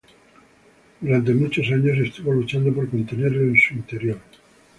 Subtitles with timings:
[0.99, 4.17] Durante muchos años, estuvo luchando por contenerlo en su interior.